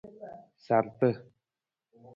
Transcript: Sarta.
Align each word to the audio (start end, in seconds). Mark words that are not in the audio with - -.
Sarta. 0.65 1.09